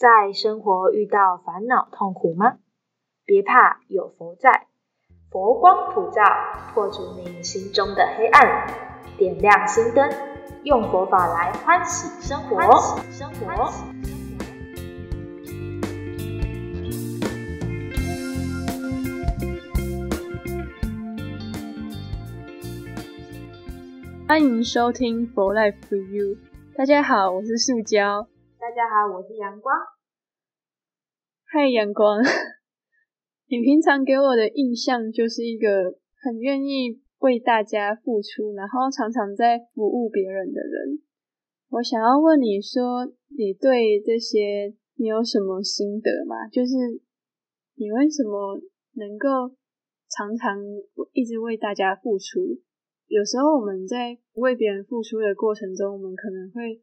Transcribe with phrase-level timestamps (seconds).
[0.00, 2.56] 在生活遇到烦恼痛苦吗？
[3.26, 4.68] 别怕，有佛在，
[5.30, 6.22] 佛光普照，
[6.72, 8.66] 破除你心中的黑暗，
[9.18, 10.10] 点亮心灯，
[10.64, 12.56] 用佛法来欢喜生活。
[12.56, 13.68] 欢喜生活。
[24.26, 26.36] 欢迎收听《佛 Life For You》。
[26.74, 28.26] 大家好，我是塑胶。
[28.70, 29.74] 大家好，我是阳光。
[31.42, 32.22] 嗨，阳光，
[33.50, 41.02] 你平常给我的印象就是一个很愿意为大家付出，然后常常在服务别人的人。
[41.70, 46.46] 我想要问你说，你对这些你有什么心得吗？
[46.46, 46.70] 就是
[47.74, 48.62] 你为什么
[48.94, 49.50] 能够
[50.08, 50.62] 常常
[51.12, 52.62] 一直为大家付出？
[53.08, 56.80] 有时候我们在为别人付出的过程中，我们可能会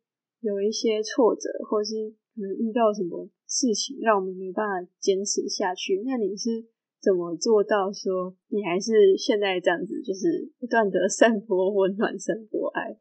[0.47, 3.27] 有一些挫折，或是可能遇到什么。
[3.47, 6.03] 事情让我们没办法坚持下去。
[6.03, 6.67] 那你是
[6.99, 12.91] 怎么做到说你还是现在这样子，就是不断的散播温暖、散播爱？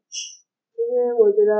[0.71, 1.51] 其实我觉得，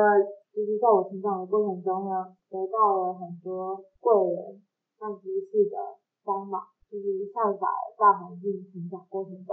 [0.56, 4.64] 其实在我成长的过程中呢，得到了很多贵人、
[4.96, 5.76] 像知识的
[6.24, 7.68] 帮忙，就是善法
[8.00, 9.52] 大环境成长过程中，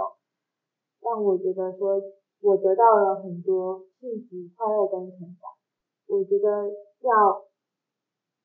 [1.03, 1.99] 让我觉得说
[2.39, 5.54] 我得到了很多幸福、快乐跟成长。
[6.07, 6.49] 我觉得
[7.01, 7.45] 要。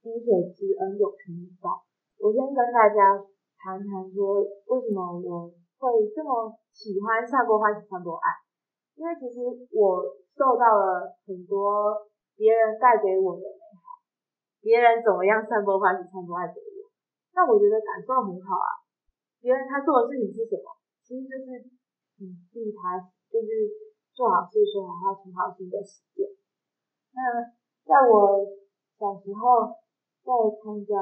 [0.00, 1.28] 滴水之恩，有成
[1.60, 1.84] 报。
[2.16, 3.20] 我先跟大家
[3.60, 8.32] 谈谈说，为什么我会这么喜欢散播欢喜、传播爱？
[8.96, 9.44] 因为其实
[9.76, 10.00] 我
[10.32, 14.00] 受到了很多别人带给我的美好，
[14.64, 16.88] 别人怎么样散播欢喜、传播爱给我，
[17.36, 18.80] 那我觉得感受很好啊。
[19.44, 20.80] 别人他做的事情是什么？
[21.04, 21.60] 其实就是
[22.24, 22.96] 嗯，利他，
[23.28, 23.68] 就是
[24.16, 26.39] 做好事、说好话、存好心的实践。
[27.12, 27.50] 那
[27.84, 28.46] 在我
[28.98, 29.78] 小时候。
[30.20, 30.94] 在参加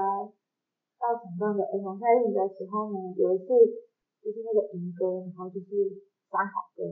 [0.95, 3.51] 大场上的儿童赛事的时候呢，有一次
[4.23, 5.91] 就是那个民歌，然后就是
[6.31, 6.87] 三好歌，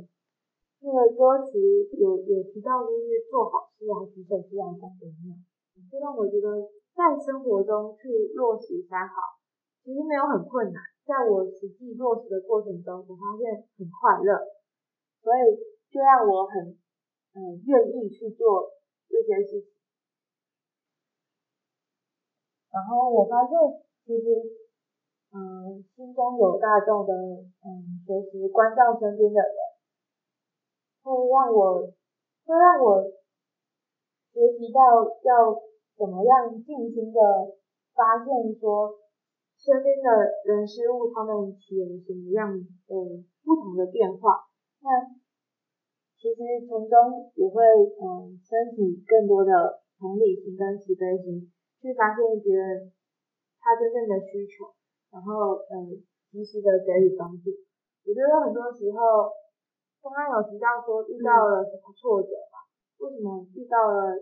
[0.82, 1.54] 那个歌词
[1.94, 5.38] 有有提到就是做好事啊，举手之劳功德量，
[5.86, 6.66] 就让我觉得
[6.98, 9.38] 在生活中去落实三好，
[9.86, 14.34] 其实没有很困难，在我实际落实的过程中，我发现很快乐，
[15.22, 15.62] 所以
[15.94, 16.74] 就让我很
[17.38, 18.74] 嗯愿意去做
[19.08, 19.70] 这些事情。
[22.72, 23.56] 然后我发现，
[24.04, 24.24] 其实，
[25.32, 27.12] 嗯，心中有大众的，
[27.64, 29.56] 嗯，随时关照身边的人，
[31.02, 31.86] 会让我，
[32.44, 33.04] 会让我
[34.32, 35.56] 学习到要
[35.96, 37.20] 怎么样静心的
[37.94, 38.26] 发现
[38.60, 38.98] 说，
[39.56, 40.10] 身边的
[40.44, 44.44] 人事物他们起了什么样的不同的变化。
[44.80, 45.16] 那
[46.16, 46.96] 其实从中
[47.36, 47.62] 也会，
[48.00, 51.52] 嗯，升起更多的同理心跟慈悲心。
[51.76, 52.90] 去发现别人
[53.60, 54.72] 他真正的需求，
[55.12, 57.52] 然后嗯及时的给予帮助。
[58.02, 59.30] 我觉得很多时候，
[60.02, 62.64] 刚刚有提到说遇到了什么挫折嘛？
[62.98, 64.16] 为什么遇到了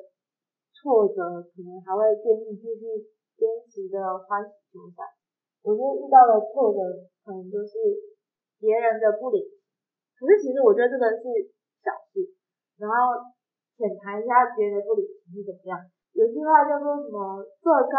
[0.74, 2.84] 挫折，可能还会愿意继续
[3.38, 5.06] 坚持的欢喜求善？
[5.62, 6.78] 我觉得遇到了挫折，
[7.24, 7.72] 可能都是
[8.58, 9.40] 别人的不理。
[10.18, 11.22] 可是其实我觉得这个是
[11.84, 12.24] 小事，
[12.80, 13.20] 然后
[13.76, 15.76] 浅谈一下别人的不理是怎么样。
[16.16, 17.44] 有句话叫做什么？
[17.60, 17.96] 做个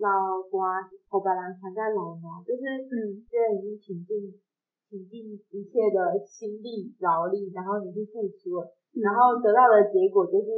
[0.00, 4.32] 老瓜，头白狼藏在老瓜，就是嗯，虽然已经倾尽
[4.88, 10.48] 倾尽一切的心力劳力，然后你去付出了，然后得到的结果就是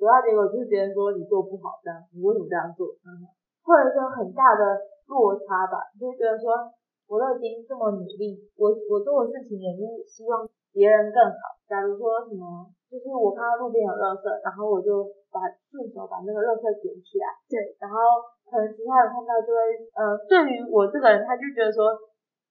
[0.00, 2.88] 得到结果就是别人说你做不好这样，你为什么这样做？
[3.60, 4.80] 或者说很大的
[5.12, 6.72] 落差吧，就觉得说
[7.04, 11.56] 我都已经这么努力，我我做的事情也是希望别人更好。
[11.64, 15.40] 假如说什么，就是我看到路边有垃圾，然后我就把
[15.72, 17.32] 顺手把那个垃圾捡起来。
[17.48, 19.58] 对，然后可能其他人看到就会，
[19.96, 21.96] 呃，对于我这个人，他就觉得说，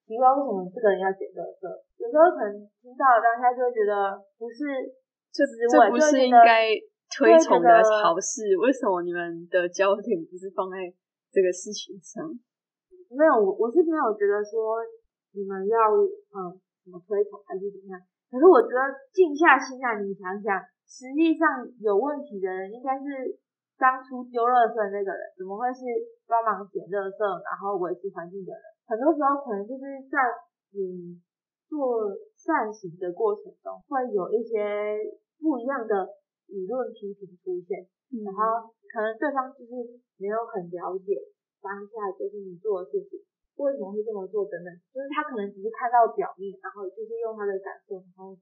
[0.10, 1.64] 奇怪为什么这个人要捡垃圾？
[2.02, 4.90] 有时候可能听到当下就会觉得不是，
[5.30, 6.74] 这这不是应该
[7.14, 7.70] 推崇的
[8.04, 8.58] 好事？
[8.60, 10.82] 为什么你们的焦点不是放在
[11.32, 12.26] 这个事情上？
[13.16, 14.84] 没有，我我是没有觉得说
[15.32, 15.78] 你们要
[16.36, 16.52] 嗯
[16.84, 18.02] 怎么推崇还是怎么样。
[18.36, 18.84] 可是我觉得
[19.16, 21.48] 静下心来，你想想，实际上
[21.80, 23.32] 有问题的人应该是
[23.80, 25.88] 当初丢垃圾的那个人，怎么会是
[26.28, 28.60] 帮忙捡垃圾然后维持环境的人？
[28.92, 30.20] 很多时候可能就是在
[30.76, 31.16] 你
[31.72, 35.00] 做善行的过程中，会有一些
[35.40, 36.12] 不一样的
[36.52, 37.88] 舆论批评出现，
[38.20, 39.72] 然后可能对方就是
[40.20, 41.16] 没有很了解
[41.64, 43.24] 当下就是你做的事情。
[43.56, 44.44] 为什么会这么做？
[44.46, 48.36] 等等，就是他可能只是看到表面，然后就是用他的感受，然后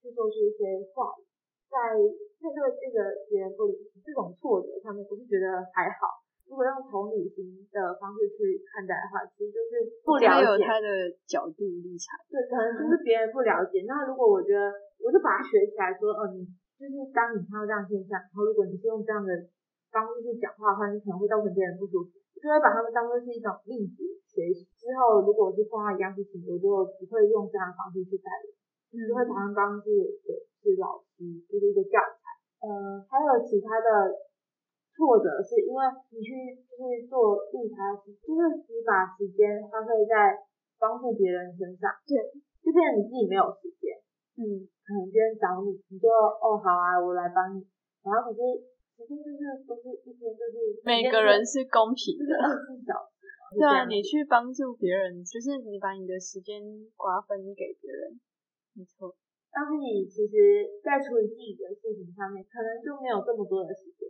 [0.00, 1.26] 去做出一些话语，
[1.66, 1.98] 在
[2.38, 3.74] 面对这个别人不理
[4.06, 6.22] 这种挫折上面，我是觉得还好。
[6.46, 12.18] 如果用同理心的方式去看待的话，其实就是不了解他的角度立场。
[12.28, 13.86] 对，可能就是别人不了解。
[13.88, 14.68] 那如果我觉得，
[15.00, 16.44] 我就把它学起来，说，哦，你
[16.76, 19.32] 就是当你看到这样现象，然后如果你是用这样的
[19.90, 22.10] 方式去讲话的话，你可能会造成别人不舒服。
[22.42, 24.66] 就会把他们当做是一种例子学习。
[24.74, 26.66] 之后如果是碰到一样事情，我就
[26.98, 29.86] 不会用这样的方式去带人，就会把他们当是
[30.26, 32.18] 对是老师，就是一个教材。
[32.66, 34.10] 呃，还有其他的
[34.90, 35.80] 挫折，是因为
[36.10, 40.34] 你去就是做利他，就是你把时间花费在
[40.82, 42.18] 帮助别人身上，对，
[42.58, 43.94] 就变成你自己没有时间。
[44.34, 47.62] 嗯，可能别人找你，你就哦好啊，我来帮你，
[48.02, 48.42] 然后可是。
[49.06, 49.26] 就是
[49.66, 52.32] 都是一天，就是每个人是公平的。
[53.52, 56.56] 对啊，你去帮助别人，就是你把你的时间
[56.96, 58.16] 瓜分给别人，
[58.72, 59.12] 没错。
[59.52, 64.08] 但是你其实，在处理自己的事情上面，可能就没有这么多的时间。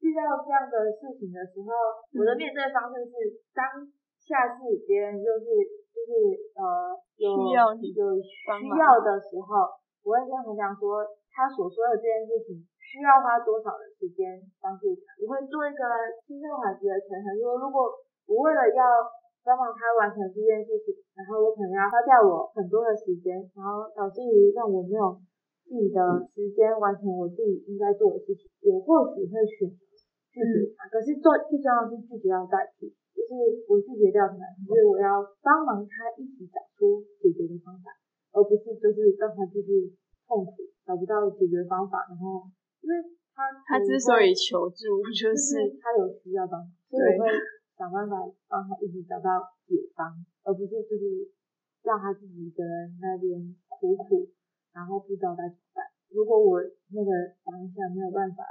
[0.00, 1.68] 遇到这样的事情的时候，
[2.16, 3.84] 我的面对方式是，当
[4.16, 5.52] 下次别人就是
[5.92, 6.12] 就是
[6.56, 9.68] 呃有需要有需要的时候，
[10.00, 12.64] 我会跟他讲说，他所说的这件事情。
[12.88, 15.12] 需要花多少的时间帮助他？
[15.20, 15.84] 我会做一个
[16.24, 17.84] 轻重缓急的权衡，说如果
[18.24, 18.80] 我为了要
[19.44, 25.20] 帮忙他完成这件事情，然后我可能要花掉我很多的时间，然后导致于让我没有
[25.68, 26.00] 自己的
[26.32, 29.84] 时间完成我自己应该做的事情，我或许会选择
[30.32, 30.88] 拒绝他。
[30.88, 33.36] 可是最最重要的是拒绝要代替，就是
[33.68, 37.92] 我拒绝掉他，就是我要帮忙他一起找出解决的方法，
[38.32, 39.92] 而不是就是让他继续
[40.24, 40.52] 痛苦，
[40.88, 42.48] 找不到解决方法，然后。
[42.80, 42.94] 因为
[43.34, 47.30] 他他之所以求助，就是他有需要帮，所以我会
[47.76, 48.16] 想办法
[48.48, 50.10] 帮他一直找到解方，
[50.42, 51.30] 而不是就是
[51.82, 54.28] 让他自己一个人那边苦苦，
[54.72, 55.84] 然后不知道该怎么办。
[56.10, 56.58] 如果我
[56.90, 57.10] 那个
[57.44, 58.42] 当下没有办法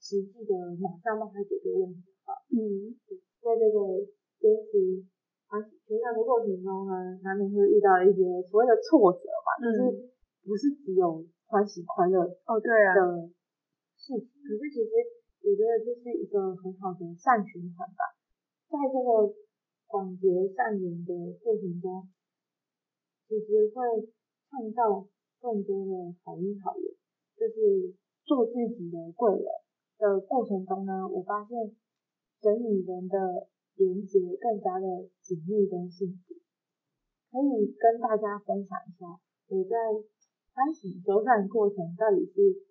[0.00, 2.94] 实际的马上帮他解决问题的话，嗯，
[3.42, 4.06] 在这个
[4.38, 5.04] 坚持
[5.50, 10.08] 欢喜成长的过程中呢，难免会遇到一些所谓的挫折嘛，就是
[10.46, 12.94] 不是只有欢喜快乐哦，对啊。
[14.06, 14.90] 是，可是其实
[15.42, 18.14] 我觉得这是一个很好的善循环吧，
[18.70, 19.34] 在这个
[19.88, 21.10] 广结善缘的
[21.42, 22.06] 过程中，
[23.26, 23.82] 其实会
[24.46, 25.08] 创造
[25.40, 26.86] 更多的好运好缘，
[27.34, 29.50] 就是做自己的贵人
[29.98, 31.74] 的过程中呢，我发现
[32.42, 36.34] 人与人的连接更加的紧密跟幸福，
[37.32, 39.18] 可以跟大家分享一下
[39.48, 39.74] 我在
[40.54, 42.66] 欢喜修善过程到底是。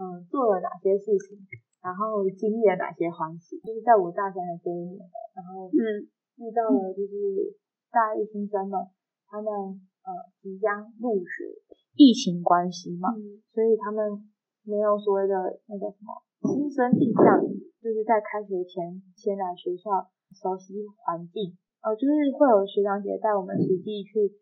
[0.00, 1.36] 嗯，做了哪些事情，
[1.84, 4.96] 然后经历了哪些欢喜，就是在我大三的这一年，
[5.36, 6.08] 然后嗯
[6.40, 7.52] 遇到了就是
[7.92, 8.80] 大一新生们，
[9.28, 9.52] 他们
[10.00, 10.08] 呃
[10.40, 11.52] 即将入学，
[12.00, 13.12] 疫情关系嘛，
[13.52, 14.24] 所以他们
[14.64, 16.16] 没有所谓的那个什么
[16.48, 17.44] 新生定向，
[17.84, 21.52] 就是在开学前先来学校熟悉环境，
[21.84, 24.32] 呃，就是会有学长姐带我们实际去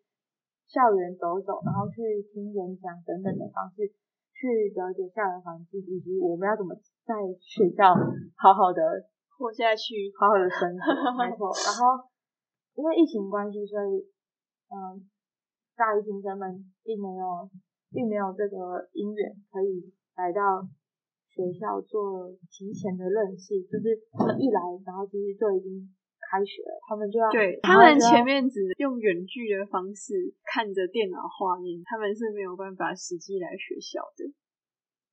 [0.70, 3.90] 校园走走，然后去听演讲等等的方式。
[4.38, 6.70] 去了解校园环境，以及我们要怎么
[7.02, 7.11] 在
[7.43, 7.90] 学校
[8.38, 8.79] 好好的
[9.35, 10.87] 活下去，好好的生活。
[11.19, 11.50] 没错。
[11.50, 12.06] 然后
[12.79, 14.06] 因为疫情关系，所以
[14.70, 15.02] 嗯，
[15.75, 17.50] 大一新生们并没有，
[17.90, 20.62] 并没有这个因缘可以来到
[21.35, 25.90] 学校做提前的认识，就是他们一来，然后其实就已经。
[26.28, 30.12] 开学，他们就要对他们前面只用远距的方式
[30.44, 34.28] 看着电脑画面，他们是没有办法实际来学校的。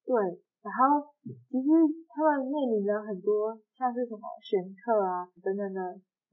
[0.04, 0.12] 对，
[0.60, 1.68] 然后其实
[2.12, 5.80] 他们面临着很多像是什么选课啊等等的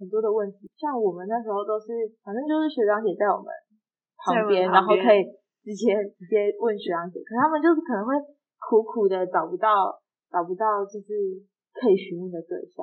[0.03, 0.67] 很多的问题。
[0.75, 3.47] 像我们那时候都是，反正就是学长姐在我们
[4.19, 5.23] 旁边，然后可以
[5.63, 7.23] 直接直接问学长姐。
[7.25, 8.19] 可他们就是可能会
[8.59, 9.95] 苦苦的找不到
[10.27, 11.39] 找不到就是
[11.73, 12.83] 可以询问的对象。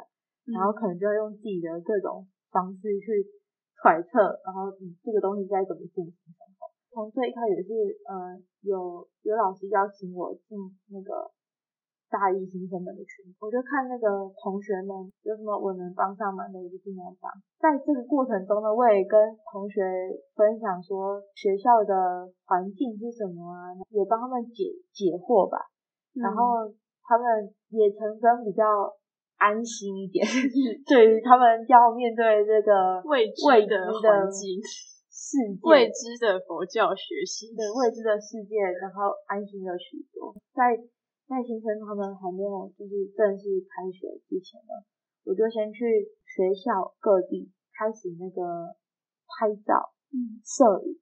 [0.54, 3.22] 然后可能就要用自己的各种方式去
[3.78, 6.14] 揣测，然后你这个东西该怎么进行。
[6.90, 7.70] 从最一开始是，
[8.10, 10.58] 呃，有有老师邀请我进
[10.90, 11.30] 那个
[12.10, 17.30] 大一新生们的群，我就看那个同学们有什么我能帮上忙的，我就尽量帮。
[17.62, 19.16] 在这个过程中呢，我也跟
[19.54, 19.86] 同学
[20.36, 25.70] 分享说学校的环境是什么啊，也帮他们解解惑吧。
[26.16, 26.68] 然后
[27.06, 28.66] 他们也曾经比较。
[29.40, 30.20] 安心一点，
[30.84, 33.40] 对于他们要面对这个未知
[33.72, 34.60] 的环境、
[35.08, 40.36] 世界、未知的佛教学习、对未知的世界，然后安心了许多。
[40.52, 40.76] 在
[41.24, 44.84] 在新生他们还没有就是正式开学之前呢，
[45.24, 45.88] 我就先去
[46.28, 48.76] 学校各地开始那个
[49.24, 51.00] 拍照、嗯，摄影。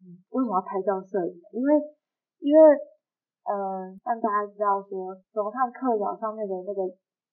[0.00, 1.44] 嗯，为什么要拍照摄影呢？
[1.52, 1.68] 因为
[2.40, 2.60] 因为
[3.44, 6.80] 嗯，让大家知道说，怎么看课表上面的那个。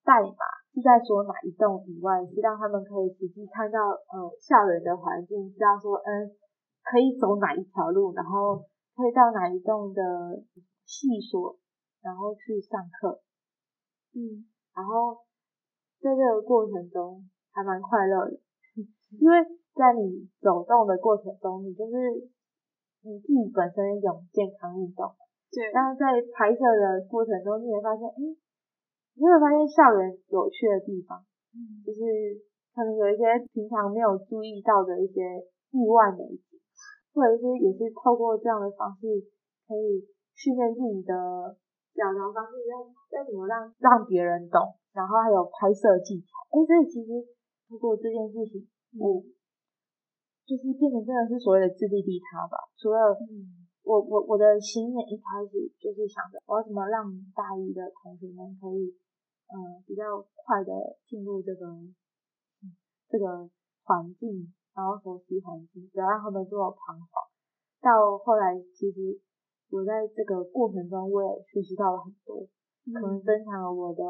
[0.04, 0.44] 代码
[0.74, 6.28] 是在说哪一栋以外，是让他们可以实际看到呃校园的环境，知道说嗯
[6.84, 8.60] 可以走哪一条路，然后
[8.94, 10.02] 可以到哪一栋的
[10.84, 11.56] 系所，
[12.02, 13.22] 然后去上课，
[14.12, 14.44] 嗯，
[14.76, 15.24] 然后
[16.00, 18.36] 在这个过程中还蛮快乐的，
[19.18, 19.40] 因为
[19.72, 22.28] 在你走动的过程中，你就是
[23.00, 25.16] 你自己本身一种健康运动，
[25.50, 28.36] 对，但是在拍摄的过程中，你会发现，哎。
[29.14, 31.22] 你会发现校园有趣的地方，
[31.54, 32.02] 嗯，就是
[32.74, 33.22] 可能有一些
[33.54, 35.22] 平常没有注意到的一些
[35.70, 36.58] 意外美景，
[37.14, 39.06] 或者是也是透过这样的方式，
[39.70, 40.02] 可以
[40.34, 41.14] 训练自己的
[41.94, 42.82] 表达方式，要
[43.14, 46.26] 要怎么让让别人懂，然后还有拍摄技巧。
[46.50, 47.22] 哎，所以其实
[47.70, 48.66] 通过这件事情，
[48.98, 49.22] 我
[50.42, 52.58] 就是变成真的是所谓的自利利他吧。
[52.82, 53.14] 除了
[53.86, 58.90] 我我我的心念一开始就是想着，我要怎么让大一的同学们可以。
[59.54, 60.02] 嗯，比较
[60.34, 61.62] 快的进入这个
[63.08, 63.48] 这个
[63.84, 67.30] 环境，然后熟悉环境，不要让他们这么彷徨。
[67.78, 69.20] 到后来，其实
[69.70, 72.48] 我在这个过程中，我也学习到了很多，
[72.92, 74.02] 可能增强了我的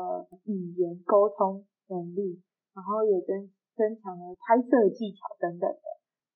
[0.44, 2.40] 语言沟通能力，
[2.72, 5.84] 然后也增增强了拍摄技巧等等的。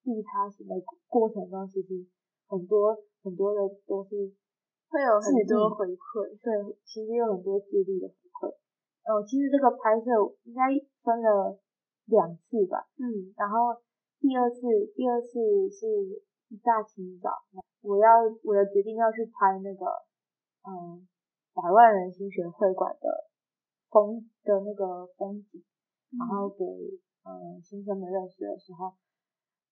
[0.04, 0.74] 利他型的
[1.08, 2.04] 过程中，其实
[2.46, 4.32] 很多很多的都是
[4.88, 8.08] 会有很多回馈，对，其实有很多智力的
[9.08, 10.04] 哦，其实这个拍摄
[10.44, 10.68] 应该
[11.00, 11.58] 分了
[12.04, 12.84] 两次吧。
[13.00, 13.80] 嗯，然后
[14.20, 14.60] 第二次，
[14.94, 15.40] 第二次
[15.72, 15.88] 是
[16.52, 17.32] 一大清早，
[17.80, 19.86] 我要我的决定要去拍那个，
[20.68, 21.08] 嗯，
[21.54, 23.24] 百万人心学会馆的
[23.88, 25.64] 风的那个风景，
[26.18, 26.64] 然后给
[27.24, 28.92] 嗯新生们认识的时候，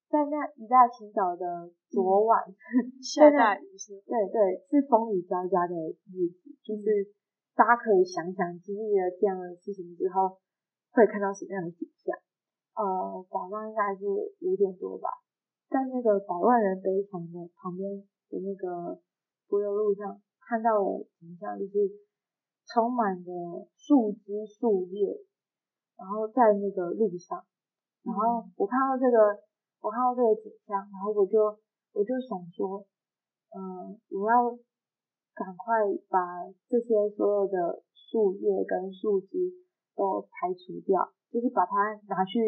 [0.09, 2.40] 在那一大清早的昨晚，
[3.05, 4.00] 下大雨是？
[4.07, 7.12] 对对，是风雨交加的日子，就是。
[7.57, 10.37] 大家可以想想，经历了这样的事情之后，
[10.93, 12.13] 会看到什么样的景象？
[12.77, 14.05] 呃，早上应该是
[14.45, 15.09] 五点多吧，
[15.71, 19.01] 在那个百万人悲场的旁边的那个
[19.49, 21.89] 柏油路上，看到的景象就是
[22.67, 23.33] 充满着
[23.75, 25.17] 树枝树叶，
[25.97, 27.43] 然后在那个路上，
[28.05, 29.41] 然后我看到这个，
[29.81, 31.59] 我看到这个景象，然后我就
[31.95, 32.85] 我就想说，
[33.57, 34.59] 嗯，我要。
[35.37, 39.52] 赶快把这些所有的树叶跟树枝
[39.95, 42.40] 都排除掉，就是把它拿去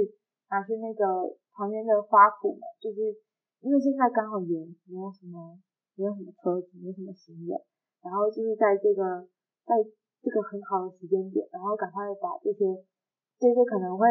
[0.49, 3.13] 拿去那个旁边的花圃嘛，就是
[3.61, 5.61] 因为现在刚好也没有什么
[5.97, 7.61] 没有什么车子，没什么行人，
[8.01, 9.29] 然后就是在这个
[9.69, 9.77] 在
[10.25, 12.65] 这个很好的时间点，然后赶快把这些
[13.37, 14.09] 这些可能会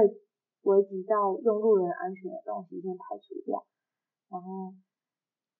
[0.70, 3.66] 危及到用路人安全的东西先排除掉，
[4.30, 4.72] 然后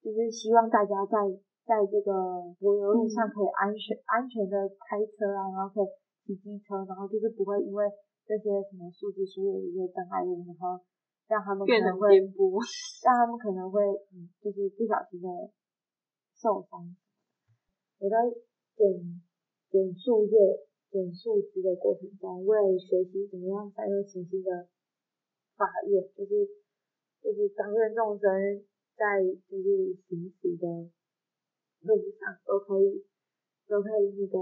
[0.04, 1.18] 就是希望大家在。
[1.68, 4.56] 在这个柏油路上可以安全安全的
[4.88, 5.88] 开车啊，然后可以
[6.24, 7.84] 骑机车，然后就是不会因为
[8.24, 10.80] 这些什么树枝树叶一些障碍物，然后
[11.28, 12.16] 让他们可能会
[13.04, 13.84] 让他们可能会
[14.16, 15.28] 嗯，就是不小心的
[16.40, 16.88] 受伤。
[18.00, 18.16] 我在
[18.80, 18.88] 捡
[19.68, 20.40] 捡树叶、
[20.90, 24.72] 捡树枝的过程中，为学习怎么样善用清新的
[25.58, 26.48] 法院，就是
[27.22, 28.32] 就是当愿众生
[28.96, 29.20] 在
[29.52, 30.96] 就是行驶的。
[31.82, 33.06] 路上都可以，
[33.68, 34.38] 都可以那个，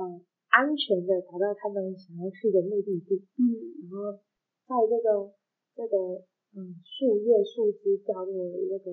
[0.00, 3.26] 嗯，安全的达到他们想要去的目的地。
[3.38, 3.44] 嗯，
[3.90, 4.18] 然后
[4.66, 5.34] 在这个
[5.76, 6.24] 这个
[6.56, 8.90] 嗯树叶树枝掉落的那个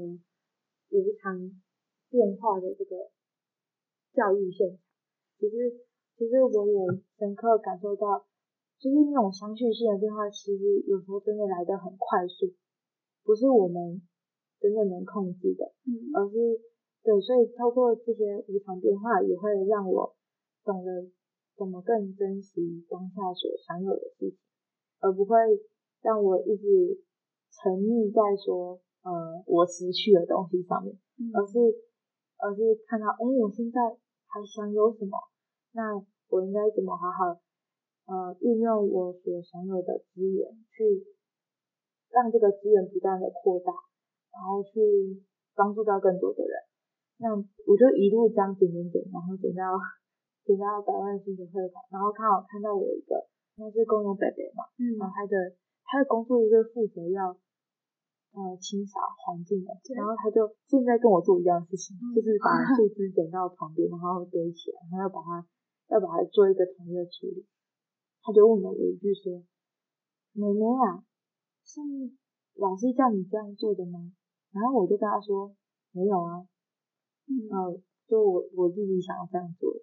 [0.92, 1.50] 无常
[2.10, 3.10] 变化的这个
[4.14, 4.78] 教育现场，
[5.40, 5.86] 其实
[6.18, 6.74] 其实我也
[7.18, 8.28] 深刻感受到，
[8.78, 12.54] 就是那种相续性的变化，其实有时候真的来得很快速，
[13.24, 14.02] 不是我们
[14.60, 16.73] 真的能控制的，嗯，而是。
[17.04, 20.16] 对，所以透过这些无常变化，也会让我
[20.64, 21.12] 懂得
[21.58, 24.38] 怎么更珍惜当下所享有的事情，
[25.02, 25.36] 而不会
[26.02, 27.04] 让我一直
[27.52, 30.96] 沉溺在说，呃，我失去的东西上面，
[31.36, 31.60] 而是，
[32.40, 33.82] 而是看到，哎，我现在
[34.32, 35.20] 还享有什么？
[35.74, 37.36] 那我应该怎么好好，
[38.08, 41.04] 呃，运用我所享有的资源，去
[42.10, 43.74] 让这个资源不断的扩大，
[44.32, 45.22] 然后去
[45.54, 46.54] 帮助到更多的人。
[47.24, 49.64] 那我就一路这样点点点，然后点到
[50.44, 53.16] 点到百万星球会馆，然后刚好看到有一个，
[53.56, 55.56] 那是公用北北嘛，嗯，然后他的
[55.88, 57.32] 他的工作就是负责要
[58.36, 65.48] 呃清扫环境的，然后他就正在跟我做一样的事情，就是把树枝捡到旁边，然后堆起来，然后要把它
[65.96, 67.48] 要把它做一个统一的处理。
[68.24, 69.44] 他就问了我一句说
[70.32, 71.04] ：“妹妹啊，
[71.64, 71.80] 是
[72.56, 74.12] 老师叫你这样做的吗？”
[74.52, 75.56] 然后我就跟他说
[75.92, 76.48] ：“没有啊。”
[77.28, 79.74] 嗯，就我我自己想要这样做，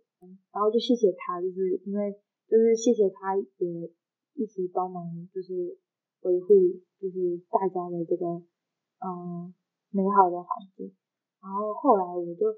[0.52, 2.12] 然后就谢谢他，就是因为
[2.48, 3.90] 就是谢谢他也
[4.34, 5.78] 一起帮忙，就是
[6.20, 6.54] 维护，
[7.00, 8.26] 就是大家的这个
[9.00, 9.54] 嗯
[9.90, 10.94] 美好的环境。
[11.40, 12.52] 然后后来我就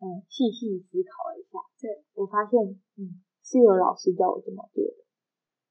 [0.00, 2.60] 嗯细细思考了一下，对我发现
[2.96, 5.04] 嗯是有老师教我这么做的，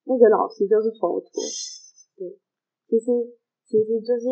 [0.06, 1.30] 那个老师就是佛陀。
[2.18, 2.40] 对，
[2.88, 3.06] 其实
[3.66, 4.26] 其实就是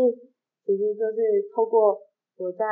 [0.66, 2.02] 其实就是透过
[2.38, 2.66] 我在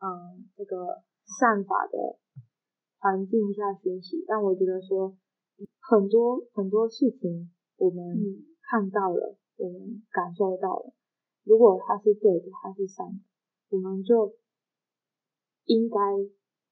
[0.00, 1.02] 嗯这个
[1.38, 2.18] 善法的
[2.98, 5.16] 环境下学习，但我觉得说。
[5.80, 10.92] 很多很多事情，我们看到了，我们感受到了。
[11.42, 13.18] 如果它是对的，它是善的，
[13.70, 14.36] 我们就
[15.64, 15.98] 应该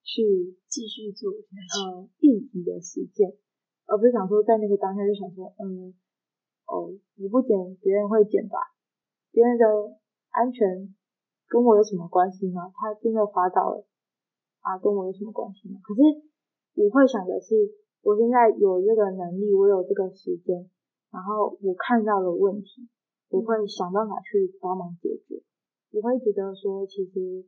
[0.04, 3.36] 去继续做，呃，立即的实践，
[3.86, 5.94] 而不是想说在那个当下就想说，嗯，
[6.66, 8.58] 哦，你不减，别人会减吧？
[9.32, 9.64] 别人的
[10.28, 10.94] 安全
[11.48, 12.70] 跟我有什么关系吗？
[12.74, 13.84] 他真的滑倒了
[14.60, 15.80] 啊，跟我有什么关系吗？
[15.82, 16.00] 可是
[16.74, 17.54] 我会想的是。
[18.06, 20.70] 我现在有这个能力，我有这个时间，
[21.10, 22.88] 然后我看到了问题，
[23.30, 25.42] 我会想办法去帮忙解决。
[25.90, 27.44] 我会觉得说，其实，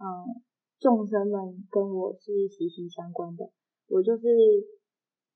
[0.00, 0.40] 嗯，
[0.80, 3.50] 众生们跟我是息息相关的。
[3.88, 4.24] 我就是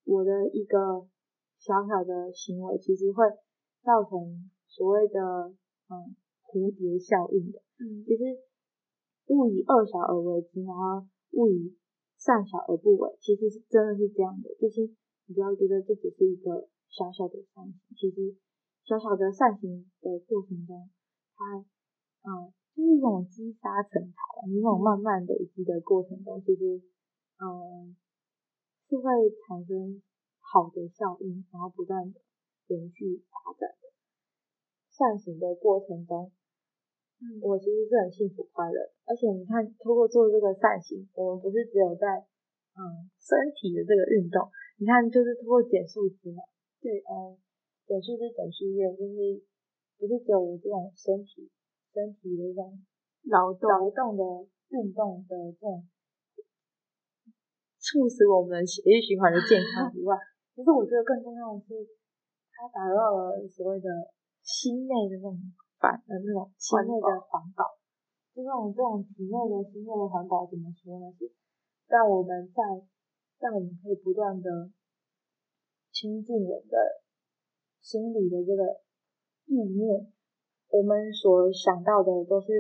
[0.05, 1.07] 我的一个
[1.59, 3.27] 小小的行为，其实会
[3.83, 5.21] 造成所谓的
[5.91, 6.17] 嗯
[6.51, 7.63] 蝴蝶效应的。
[7.79, 8.23] 嗯，其实
[9.27, 11.77] 勿以恶小而为之，然后勿以。
[12.21, 14.83] 善小而不为，其实是真的是这样的，就是
[15.25, 18.37] 你不要觉得这只是一个小小的善行，其实
[18.85, 20.91] 小小的善行的过程中，
[21.35, 21.65] 它，
[22.29, 26.83] 嗯，就是一种积沙成塔，你那种慢慢累积的过程中，其实，
[27.41, 27.97] 嗯，
[28.91, 29.09] 是会
[29.49, 30.03] 产生
[30.41, 32.21] 好的效应，然后不断的
[32.67, 33.89] 延续发展的。
[34.91, 36.31] 善行的过程中。
[37.43, 42.25] 我其实是很幸福快乐，而且你看，通过做这个善行，我们不是只有在
[42.73, 44.49] 嗯身体的这个运动，
[44.81, 46.41] 你看就是通过减树枝嘛，
[46.81, 47.37] 对，嗯，
[47.85, 49.45] 减树枝、减树叶，就是
[50.01, 51.51] 不是只有我这种身体
[51.93, 52.81] 身体的这种
[53.29, 54.25] 劳动劳动的
[54.73, 55.85] 运动的这种
[57.77, 60.17] 促使我们血液循环的健康 以外，
[60.57, 61.85] 其实我觉得更重要的是，
[62.57, 63.89] 它达到了所谓的
[64.41, 65.37] 心内的那种。
[65.81, 67.65] 反的那种心内的环保，
[68.37, 71.11] 就这种这种体内的心内的环保怎么说呢？
[71.19, 71.33] 是
[71.89, 72.61] 让我们在
[73.41, 74.71] 让我们可以不断的
[75.91, 77.01] 亲近人的
[77.81, 78.85] 心理的这个
[79.47, 80.13] 意念，
[80.69, 82.53] 我们所想到的都是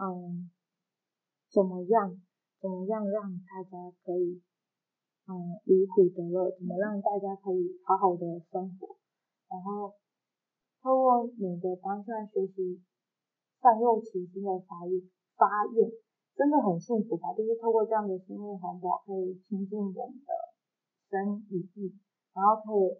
[0.00, 0.50] 嗯
[1.52, 2.18] 怎么样
[2.60, 4.40] 怎么样让大家可以
[5.28, 8.96] 嗯离苦得乐，怎么让大家可以好好的生活，
[9.50, 9.92] 然后。
[10.80, 12.80] 透过你的当下学习
[13.60, 15.02] 善用其心的发愿，
[15.34, 15.90] 发愿
[16.36, 17.34] 真的很幸福吧？
[17.34, 20.30] 就是透过这样的心念环保，可以亲近我们的
[21.10, 21.98] 身与意，
[22.32, 22.94] 然后可以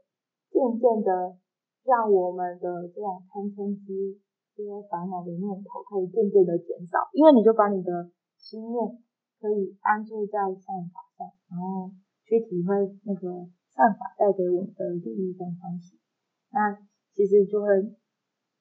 [0.51, 1.39] 渐渐的
[1.85, 4.19] 让我们的这种贪嗔痴
[4.57, 8.99] 这些烦恼的念头可以渐渐的减少，因为你就把你的心念
[9.39, 11.95] 可以安住在善法上，然后
[12.27, 12.75] 去体会
[13.07, 15.97] 那个善法带给我们的利益跟欢喜，
[16.51, 16.77] 那。
[17.19, 17.67] 其实就会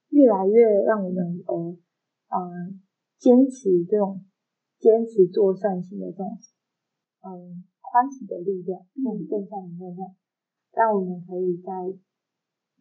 [0.09, 1.77] 越来越让我们呃
[2.33, 2.81] 嗯
[3.19, 4.25] 坚持这种
[4.79, 6.39] 坚持做善行的这种
[7.21, 10.15] 嗯欢喜的力量，这种正向的力量，
[10.71, 11.71] 让我们可以在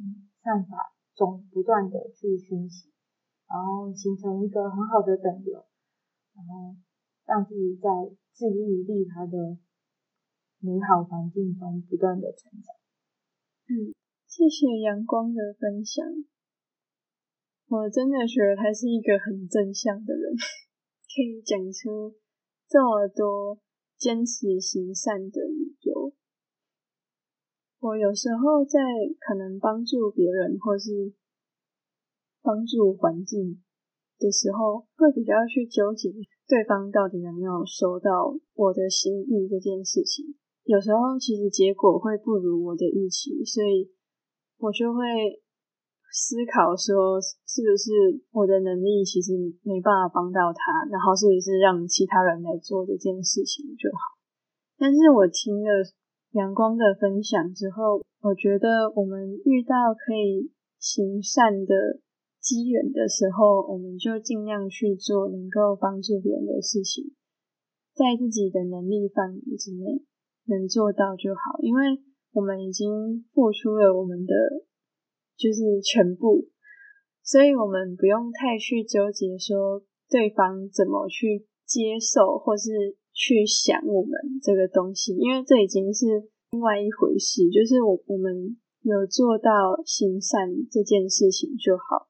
[0.00, 2.90] 嗯善法中不断的去学习，
[3.46, 5.66] 然后形成一个很好的等流，
[6.34, 6.74] 然后
[7.26, 7.90] 让自己在
[8.32, 9.58] 自利利他的
[10.58, 12.74] 美好环境中不断的成长。
[13.68, 13.92] 嗯。
[14.36, 16.04] 谢谢阳光的分享，
[17.68, 20.36] 我真的觉得他是一个很正向的人，
[21.08, 22.14] 可以讲出
[22.68, 23.58] 这么多
[23.96, 26.12] 坚持行善的理由。
[27.80, 28.78] 我有时候在
[29.18, 31.14] 可能帮助别人或是
[32.42, 33.64] 帮助环境
[34.18, 36.12] 的时候，会比较去纠结
[36.46, 40.36] 对方到底有没有收到我的心意这件事情。
[40.64, 43.95] 有时候其实结果会不如我的预期，所以。
[44.58, 45.04] 我就会
[46.10, 54.16] 思考说，是不是我的能力其实没办法帮到他，然后是不是让其他人来做这件事情就好？
[54.78, 55.84] 但是我听了
[56.32, 62.00] 阳光的分享之后，我觉得我们遇到可以行善的
[62.40, 67.12] 机缘的时候，我们就尽量去做能够帮助别人的事情，
[67.92, 70.00] 在自己的能力范围之内
[70.46, 72.00] 能做到就好，因为。
[72.36, 74.34] 我们已经付出了我们的
[75.38, 76.50] 就是全部，
[77.24, 92.06] 所以我们不用太去纠结说对方怎么去接受或是去想我们这个东西，因为这已经是另外一回事，就是我我们有做到行善这件事情就好。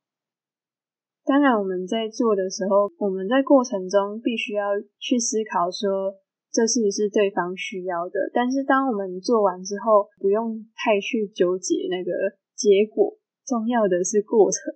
[1.25, 6.19] 当然，我们在做的时候，我们在过程中必须要去思考说。
[6.57, 8.31] 这是不是对方需要的？
[8.33, 12.11] 但是当我们做完之后，不用太去纠结那个
[12.55, 14.73] 结果，重要的是过程。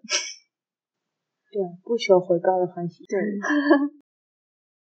[1.51, 3.07] 对，不求回报的欢喜。
[3.07, 3.19] 对，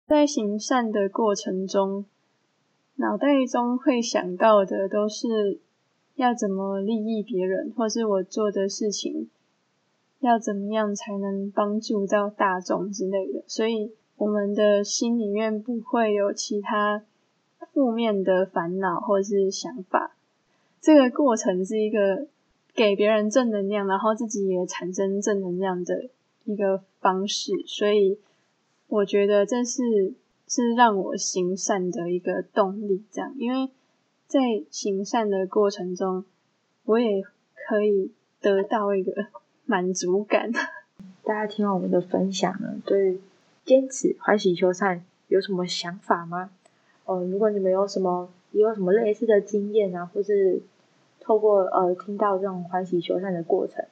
[0.08, 2.06] 在行善的过程中，
[2.96, 5.62] 脑袋中会想到的都是
[6.16, 9.30] 要怎么利益别人，或是我做的事情
[10.22, 13.96] 要怎么样才能帮助到大众之类的，所以。
[14.18, 17.04] 我们的心里面不会有其他
[17.72, 20.16] 负面的烦恼或是想法，
[20.82, 22.28] 这个过程是一个
[22.74, 26.10] 给别人正能量，然后自己也产生正能量的
[26.46, 28.18] 一个方式，所以
[28.88, 30.14] 我觉得这是
[30.48, 33.04] 是让我行善的一个动力。
[33.12, 33.70] 这样，因为
[34.26, 34.40] 在
[34.72, 36.26] 行善的过程中，
[36.86, 37.22] 我也
[37.54, 39.28] 可以得到一个
[39.66, 40.52] 满足感。
[41.24, 43.20] 大家听完我们的分享呢，对。
[43.68, 46.52] 坚持欢喜修善有什么想法吗？
[47.04, 50.62] 呃，如果你们有什么也有什么类似的经验啊，或是
[51.20, 53.86] 透过呃听到这种欢喜修善的过程，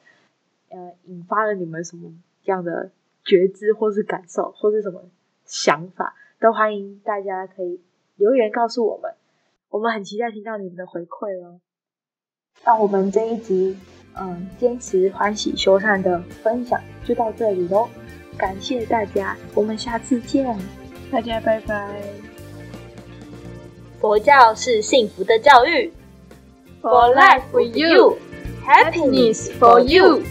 [0.70, 2.10] 呃，引发了你们什么
[2.42, 2.90] 这样的
[3.22, 5.02] 觉知或是感受，或是什么
[5.44, 7.78] 想法，都欢迎大家可以
[8.16, 9.12] 留言告诉我们，
[9.68, 11.60] 我们很期待听到你们的回馈哦。
[12.64, 13.76] 那我们这一集
[14.14, 17.90] 嗯坚持欢喜修善的分享就到这里喽。
[18.36, 20.56] 感谢大家，我们下次见，
[21.10, 21.88] 大家拜拜。
[24.00, 25.90] 佛教是幸福的教育
[26.82, 28.18] ，For life for you,
[28.64, 30.22] happiness for you。